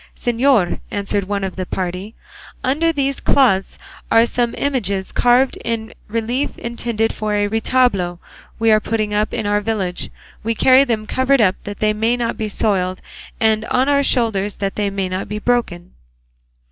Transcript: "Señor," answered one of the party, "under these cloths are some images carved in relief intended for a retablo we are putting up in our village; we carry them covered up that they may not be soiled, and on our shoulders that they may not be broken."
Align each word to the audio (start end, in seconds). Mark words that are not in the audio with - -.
"Señor," 0.17 0.79
answered 0.89 1.25
one 1.25 1.43
of 1.43 1.55
the 1.55 1.65
party, 1.67 2.15
"under 2.63 2.91
these 2.91 3.19
cloths 3.19 3.77
are 4.11 4.25
some 4.25 4.55
images 4.57 5.11
carved 5.11 5.57
in 5.63 5.93
relief 6.07 6.57
intended 6.57 7.13
for 7.13 7.35
a 7.35 7.47
retablo 7.47 8.17
we 8.57 8.71
are 8.71 8.79
putting 8.79 9.13
up 9.13 9.31
in 9.31 9.45
our 9.45 9.61
village; 9.61 10.09
we 10.43 10.55
carry 10.55 10.83
them 10.83 11.05
covered 11.05 11.39
up 11.39 11.55
that 11.65 11.81
they 11.81 11.93
may 11.93 12.17
not 12.17 12.35
be 12.35 12.49
soiled, 12.49 12.99
and 13.39 13.63
on 13.65 13.87
our 13.87 14.01
shoulders 14.01 14.55
that 14.55 14.73
they 14.75 14.89
may 14.89 15.07
not 15.07 15.29
be 15.29 15.37
broken." 15.37 15.91